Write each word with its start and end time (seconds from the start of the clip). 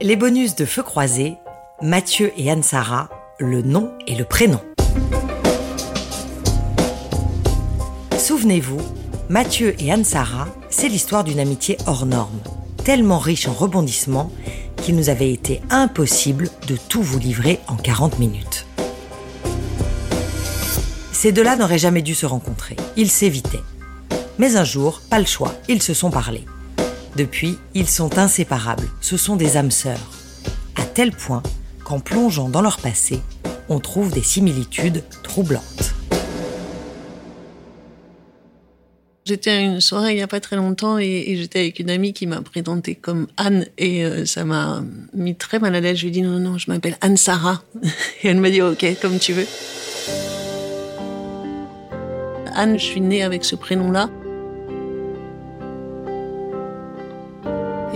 Les 0.00 0.14
bonus 0.14 0.54
de 0.54 0.64
Feu 0.64 0.84
Croisé, 0.84 1.38
Mathieu 1.82 2.32
et 2.36 2.52
Anne-Sara, 2.52 3.08
le 3.40 3.62
nom 3.62 3.90
et 4.06 4.14
le 4.14 4.24
prénom. 4.24 4.60
Souvenez-vous, 8.16 8.80
Mathieu 9.28 9.74
et 9.80 9.90
Anne-Sara, 9.90 10.46
c'est 10.70 10.88
l'histoire 10.88 11.24
d'une 11.24 11.40
amitié 11.40 11.78
hors 11.86 12.06
norme, 12.06 12.38
tellement 12.84 13.18
riche 13.18 13.48
en 13.48 13.52
rebondissements 13.52 14.30
qu'il 14.76 14.94
nous 14.94 15.08
avait 15.08 15.32
été 15.32 15.60
impossible 15.68 16.48
de 16.68 16.76
tout 16.76 17.02
vous 17.02 17.18
livrer 17.18 17.58
en 17.66 17.74
40 17.74 18.20
minutes. 18.20 18.66
Ces 21.10 21.32
deux-là 21.32 21.56
n'auraient 21.56 21.76
jamais 21.76 22.02
dû 22.02 22.14
se 22.14 22.26
rencontrer, 22.26 22.76
ils 22.96 23.10
s'évitaient. 23.10 23.64
Mais 24.38 24.54
un 24.54 24.64
jour, 24.64 25.02
pas 25.10 25.18
le 25.18 25.26
choix, 25.26 25.54
ils 25.68 25.82
se 25.82 25.92
sont 25.92 26.10
parlé. 26.10 26.44
Depuis, 27.18 27.58
ils 27.74 27.88
sont 27.88 28.16
inséparables, 28.16 28.88
ce 29.00 29.16
sont 29.16 29.34
des 29.34 29.56
âmes 29.56 29.72
sœurs. 29.72 30.08
À 30.76 30.84
tel 30.84 31.10
point 31.10 31.42
qu'en 31.82 31.98
plongeant 31.98 32.48
dans 32.48 32.62
leur 32.62 32.78
passé, 32.78 33.18
on 33.68 33.80
trouve 33.80 34.12
des 34.12 34.22
similitudes 34.22 35.02
troublantes. 35.24 35.94
J'étais 39.24 39.50
à 39.50 39.58
une 39.58 39.80
soirée 39.80 40.12
il 40.12 40.14
n'y 40.14 40.22
a 40.22 40.28
pas 40.28 40.38
très 40.38 40.54
longtemps 40.54 40.96
et, 40.96 41.34
j'étais 41.36 41.58
avec 41.58 41.80
une 41.80 41.90
amie 41.90 42.12
qui 42.12 42.28
m'a 42.28 42.40
présenté 42.40 42.94
comme 42.94 43.26
Anne 43.36 43.66
et 43.78 44.04
euh, 44.04 44.24
ça 44.24 44.44
m'a 44.44 44.84
mis 45.12 45.34
très 45.34 45.58
mal 45.58 45.74
à 45.74 45.80
l'aise. 45.80 45.96
Je 45.96 46.02
lui 46.02 46.08
ai 46.10 46.12
dit 46.12 46.22
non, 46.22 46.38
non, 46.38 46.56
je 46.56 46.70
m'appelle 46.70 46.96
Anne 47.00 47.16
Sarah. 47.16 47.64
Et 48.22 48.28
elle 48.28 48.38
m'a 48.38 48.50
dit 48.50 48.62
ok, 48.62 48.86
comme 49.02 49.18
tu 49.18 49.32
veux. 49.32 49.46
Anne, 52.54 52.78
je 52.78 52.84
suis 52.84 53.00
née 53.00 53.24
avec 53.24 53.44
ce 53.44 53.56
prénom-là. 53.56 54.08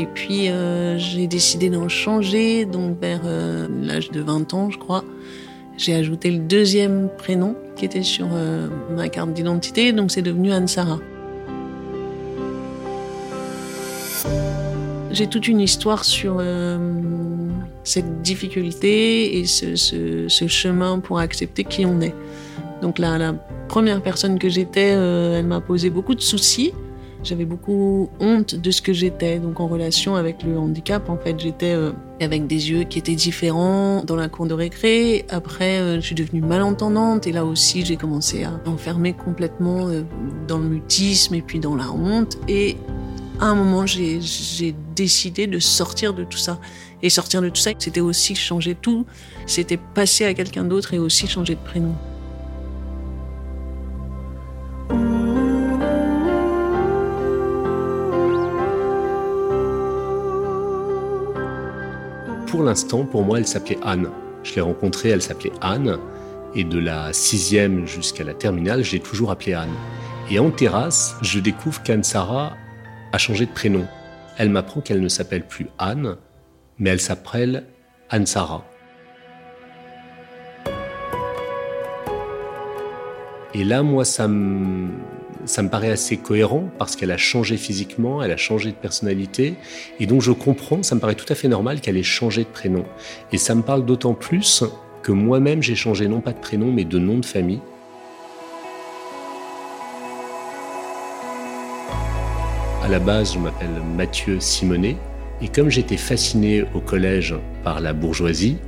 Et 0.00 0.06
puis 0.06 0.48
euh, 0.48 0.96
j'ai 0.98 1.26
décidé 1.26 1.68
d'en 1.68 1.88
changer, 1.88 2.64
donc 2.64 2.98
vers 3.00 3.20
euh, 3.24 3.68
l'âge 3.82 4.10
de 4.10 4.20
20 4.20 4.54
ans, 4.54 4.70
je 4.70 4.78
crois. 4.78 5.04
J'ai 5.76 5.94
ajouté 5.94 6.30
le 6.30 6.38
deuxième 6.38 7.08
prénom 7.18 7.54
qui 7.76 7.84
était 7.84 8.02
sur 8.02 8.28
ma 8.94 9.08
carte 9.08 9.32
d'identité, 9.32 9.92
donc 9.92 10.10
c'est 10.10 10.20
devenu 10.20 10.52
Anne 10.52 10.68
Sarah. 10.68 10.98
J'ai 15.12 15.26
toute 15.26 15.48
une 15.48 15.60
histoire 15.60 16.04
sur 16.04 16.36
euh, 16.38 16.78
cette 17.82 18.22
difficulté 18.22 19.38
et 19.38 19.44
ce, 19.44 19.74
chemin 20.46 21.00
pour 21.00 21.18
accepter 21.18 21.64
qui 21.64 21.84
on 21.84 22.00
est. 22.00 22.14
Donc 22.80 22.98
la, 22.98 23.34
première 23.68 24.02
personne 24.02 24.38
que 24.38 24.48
j'étais, 24.48 24.94
euh, 24.94 25.38
elle 25.38 25.46
m'a 25.46 25.60
posé 25.60 25.90
beaucoup 25.90 26.14
de 26.14 26.20
soucis. 26.20 26.72
J'avais 27.22 27.44
beaucoup 27.44 28.08
honte 28.20 28.54
de 28.54 28.70
ce 28.70 28.80
que 28.80 28.92
j'étais. 28.92 29.38
Donc 29.38 29.60
en 29.60 29.66
relation 29.66 30.16
avec 30.16 30.42
le 30.42 30.58
handicap, 30.58 31.08
en 31.08 31.16
fait, 31.16 31.38
j'étais 31.38 31.72
euh, 31.72 31.92
avec 32.20 32.46
des 32.46 32.70
yeux 32.70 32.84
qui 32.84 32.98
étaient 32.98 33.14
différents 33.14 34.02
dans 34.04 34.16
la 34.16 34.28
cour 34.28 34.46
de 34.46 34.54
récré. 34.54 35.24
Après, 35.28 35.96
je 35.96 36.00
suis 36.00 36.14
devenue 36.14 36.40
malentendante 36.40 37.26
et 37.26 37.32
là 37.32 37.44
aussi, 37.44 37.84
j'ai 37.84 37.96
commencé 37.96 38.44
à 38.44 38.60
m'enfermer 38.66 39.12
complètement 39.12 39.88
dans 40.48 40.58
le 40.58 40.64
mutisme 40.64 41.34
et 41.34 41.42
puis 41.42 41.60
dans 41.60 41.76
la 41.76 41.90
honte. 41.90 42.38
Et 42.48 42.76
à 43.40 43.46
un 43.46 43.54
moment, 43.54 43.86
j'ai 43.86 44.20
décidé 44.94 45.46
de 45.46 45.58
sortir 45.58 46.12
de 46.12 46.24
tout 46.24 46.38
ça. 46.38 46.58
Et 47.02 47.08
sortir 47.08 47.40
de 47.40 47.48
tout 47.48 47.60
ça, 47.60 47.70
c'était 47.78 48.00
aussi 48.00 48.34
changer 48.34 48.74
tout. 48.74 49.06
C'était 49.46 49.78
passer 49.78 50.26
à 50.26 50.34
quelqu'un 50.34 50.64
d'autre 50.64 50.92
et 50.92 50.98
aussi 50.98 51.26
changer 51.26 51.54
de 51.54 51.60
prénom. 51.60 51.94
Pour 62.50 62.64
l'instant, 62.64 63.04
pour 63.04 63.22
moi, 63.22 63.38
elle 63.38 63.46
s'appelait 63.46 63.78
Anne. 63.80 64.10
Je 64.42 64.56
l'ai 64.56 64.60
rencontrée, 64.60 65.10
elle 65.10 65.22
s'appelait 65.22 65.52
Anne. 65.60 65.98
Et 66.56 66.64
de 66.64 66.80
la 66.80 67.12
sixième 67.12 67.86
jusqu'à 67.86 68.24
la 68.24 68.34
terminale, 68.34 68.82
j'ai 68.82 68.98
toujours 68.98 69.30
appelé 69.30 69.54
Anne. 69.54 69.72
Et 70.28 70.40
en 70.40 70.50
terrasse, 70.50 71.16
je 71.22 71.38
découvre 71.38 71.80
qu'Anne 71.84 72.02
Sarah 72.02 72.56
a 73.12 73.18
changé 73.18 73.46
de 73.46 73.52
prénom. 73.52 73.86
Elle 74.36 74.50
m'apprend 74.50 74.80
qu'elle 74.80 75.00
ne 75.00 75.08
s'appelle 75.08 75.46
plus 75.46 75.68
Anne, 75.78 76.16
mais 76.80 76.90
elle 76.90 77.00
s'appelle 77.00 77.66
Anne-Sara. 78.08 78.64
Et 83.54 83.62
là, 83.62 83.84
moi, 83.84 84.04
ça 84.04 84.26
me, 84.26 84.88
ça 85.44 85.62
me 85.62 85.68
paraît 85.68 85.90
assez 85.90 86.16
cohérent 86.16 86.68
parce 86.78 86.96
qu'elle 86.96 87.10
a 87.10 87.16
changé 87.16 87.56
physiquement, 87.56 88.22
elle 88.22 88.32
a 88.32 88.36
changé 88.36 88.70
de 88.70 88.76
personnalité. 88.76 89.54
Et 89.98 90.06
donc, 90.06 90.22
je 90.22 90.32
comprends, 90.32 90.82
ça 90.82 90.94
me 90.94 91.00
paraît 91.00 91.14
tout 91.14 91.30
à 91.30 91.34
fait 91.34 91.48
normal 91.48 91.80
qu'elle 91.80 91.96
ait 91.96 92.02
changé 92.02 92.44
de 92.44 92.48
prénom. 92.48 92.84
Et 93.32 93.38
ça 93.38 93.54
me 93.54 93.62
parle 93.62 93.84
d'autant 93.84 94.14
plus 94.14 94.64
que 95.02 95.12
moi-même, 95.12 95.62
j'ai 95.62 95.74
changé 95.74 96.08
non 96.08 96.20
pas 96.20 96.32
de 96.32 96.38
prénom, 96.38 96.70
mais 96.70 96.84
de 96.84 96.98
nom 96.98 97.18
de 97.18 97.26
famille. 97.26 97.60
À 102.82 102.88
la 102.88 102.98
base, 102.98 103.34
je 103.34 103.38
m'appelle 103.38 103.82
Mathieu 103.96 104.40
Simonet. 104.40 104.96
Et 105.42 105.48
comme 105.48 105.70
j'étais 105.70 105.96
fasciné 105.96 106.64
au 106.74 106.80
collège 106.80 107.34
par 107.64 107.80
la 107.80 107.92
bourgeoisie, 107.92 108.58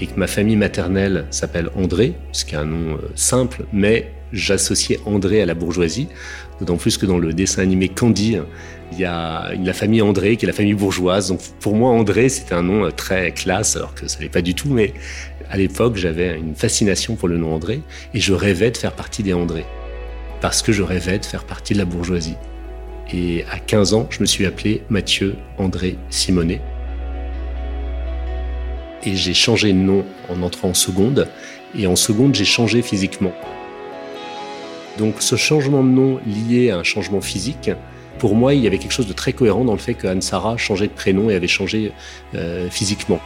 et 0.00 0.06
que 0.06 0.18
ma 0.18 0.26
famille 0.26 0.56
maternelle 0.56 1.26
s'appelle 1.30 1.70
André, 1.76 2.14
ce 2.32 2.44
qui 2.44 2.54
est 2.54 2.58
un 2.58 2.66
nom 2.66 2.94
euh, 2.94 3.08
simple, 3.14 3.64
mais 3.72 4.12
j'associais 4.32 5.00
André 5.06 5.40
à 5.40 5.46
la 5.46 5.54
bourgeoisie, 5.54 6.08
d'autant 6.58 6.76
plus 6.76 6.98
que 6.98 7.06
dans 7.06 7.18
le 7.18 7.32
dessin 7.32 7.62
animé 7.62 7.88
Candy, 7.88 8.38
il 8.92 8.98
y 8.98 9.04
a 9.04 9.52
la 9.54 9.72
famille 9.72 10.02
André 10.02 10.36
qui 10.36 10.44
est 10.44 10.48
la 10.48 10.52
famille 10.52 10.74
bourgeoise. 10.74 11.28
Donc 11.28 11.40
pour 11.60 11.74
moi, 11.74 11.90
André, 11.90 12.28
c'était 12.28 12.54
un 12.54 12.62
nom 12.62 12.84
euh, 12.84 12.90
très 12.90 13.32
classe, 13.32 13.76
alors 13.76 13.94
que 13.94 14.08
ça 14.08 14.20
n'est 14.20 14.28
pas 14.28 14.42
du 14.42 14.54
tout, 14.54 14.68
mais 14.68 14.92
à 15.50 15.56
l'époque, 15.56 15.96
j'avais 15.96 16.36
une 16.36 16.54
fascination 16.54 17.14
pour 17.14 17.28
le 17.28 17.38
nom 17.38 17.54
André, 17.54 17.80
et 18.14 18.20
je 18.20 18.32
rêvais 18.32 18.70
de 18.70 18.76
faire 18.76 18.92
partie 18.92 19.22
des 19.22 19.32
André, 19.32 19.64
parce 20.40 20.62
que 20.62 20.72
je 20.72 20.82
rêvais 20.82 21.18
de 21.18 21.24
faire 21.24 21.44
partie 21.44 21.72
de 21.72 21.78
la 21.78 21.84
bourgeoisie. 21.84 22.36
Et 23.12 23.44
à 23.50 23.58
15 23.60 23.94
ans, 23.94 24.08
je 24.10 24.20
me 24.20 24.26
suis 24.26 24.46
appelé 24.46 24.82
Mathieu 24.90 25.36
André 25.58 25.96
Simonet. 26.10 26.60
Et 29.06 29.14
j'ai 29.14 29.34
changé 29.34 29.72
de 29.72 29.78
nom 29.78 30.04
en 30.28 30.42
entrant 30.42 30.70
en 30.70 30.74
seconde. 30.74 31.28
Et 31.78 31.86
en 31.86 31.96
seconde, 31.96 32.34
j'ai 32.34 32.44
changé 32.44 32.82
physiquement. 32.82 33.32
Donc 34.98 35.16
ce 35.20 35.36
changement 35.36 35.84
de 35.84 35.88
nom 35.88 36.20
lié 36.26 36.70
à 36.70 36.78
un 36.78 36.82
changement 36.82 37.20
physique, 37.20 37.70
pour 38.18 38.34
moi, 38.34 38.54
il 38.54 38.62
y 38.62 38.66
avait 38.66 38.78
quelque 38.78 38.92
chose 38.92 39.06
de 39.06 39.12
très 39.12 39.32
cohérent 39.32 39.64
dans 39.64 39.74
le 39.74 39.78
fait 39.78 39.94
que 39.94 40.06
Anne-Sara 40.06 40.56
changeait 40.56 40.86
de 40.86 40.92
prénom 40.92 41.30
et 41.30 41.34
avait 41.34 41.48
changé 41.48 41.92
euh, 42.34 42.68
physiquement. 42.70 43.20